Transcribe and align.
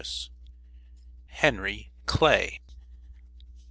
HENRY 1.27 1.91
CLAY. 2.07 2.59